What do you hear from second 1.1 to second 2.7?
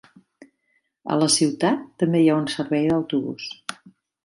A la ciutat també hi ha un